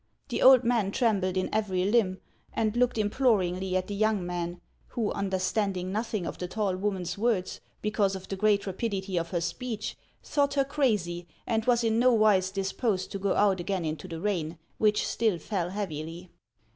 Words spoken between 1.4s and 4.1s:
every limb, and looked imploringly at the